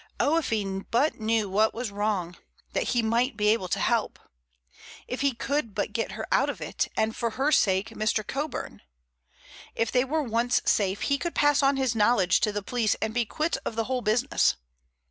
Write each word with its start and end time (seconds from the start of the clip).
Oh, 0.19 0.37
if 0.37 0.49
he 0.49 0.65
but 0.89 1.19
knew 1.19 1.47
what 1.47 1.75
was 1.75 1.91
wrong, 1.91 2.35
that 2.73 2.85
he 2.87 3.03
might 3.03 3.37
be 3.37 3.49
able 3.49 3.67
to 3.67 3.79
help! 3.79 4.17
If 5.07 5.21
he 5.21 5.35
could 5.35 5.75
but 5.75 5.93
get 5.93 6.13
her 6.13 6.25
out 6.31 6.49
of 6.49 6.59
it, 6.59 6.87
and 6.97 7.15
for 7.15 7.29
her 7.37 7.51
sake 7.51 7.89
Mr. 7.89 8.25
Coburn! 8.25 8.81
If 9.75 9.91
they 9.91 10.03
were 10.03 10.23
once 10.23 10.59
safe 10.65 11.01
he 11.01 11.19
could 11.19 11.35
pass 11.35 11.61
on 11.61 11.77
his 11.77 11.93
knowledge 11.95 12.39
to 12.39 12.51
the 12.51 12.63
police 12.63 12.95
and 12.99 13.13
be 13.13 13.25
quit 13.25 13.57
of 13.63 13.75
the 13.75 13.83
whole 13.83 14.01
business. 14.01 14.55